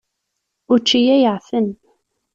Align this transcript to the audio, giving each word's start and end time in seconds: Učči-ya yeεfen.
Učči-ya 0.73 1.15
yeεfen. 1.21 1.67